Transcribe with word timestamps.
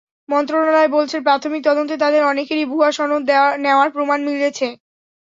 মন্ত্রণালয় 0.29 0.89
বলছে, 0.89 1.17
প্রাথমিক 1.21 1.61
তদন্তে 1.65 1.95
তাঁদের 1.97 2.23
অনেকেরই 2.23 2.65
ভুয়া 2.65 2.89
সনদ 2.91 3.23
নেওয়ার 3.63 3.89
প্রমাণ 3.95 4.19
মিলেছে। 4.27 4.67